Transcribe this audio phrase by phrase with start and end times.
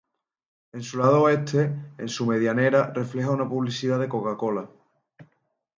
[0.73, 4.67] En su lado oeste, en su medianera, refleja una publicidad de Coca-Cola.